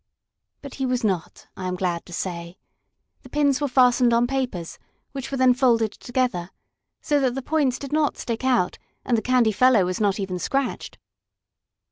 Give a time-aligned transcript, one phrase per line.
[0.63, 2.57] But he was not, I am glad to say.
[3.21, 4.79] The pins were fastened on papers,
[5.11, 6.49] which were then folded together,
[7.01, 10.39] so that the points did not stick out, and the candy fellow was not even
[10.39, 10.97] scratched.